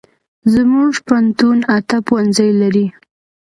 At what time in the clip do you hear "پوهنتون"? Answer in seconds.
1.07-1.57